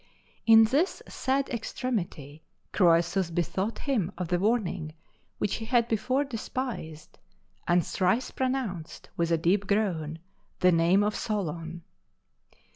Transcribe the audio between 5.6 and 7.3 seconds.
had before despised,